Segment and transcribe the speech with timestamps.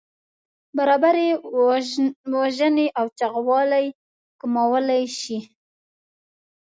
[0.77, 1.29] برابري
[2.37, 3.85] وژنې او چاغوالی
[4.39, 5.37] کمولی شي.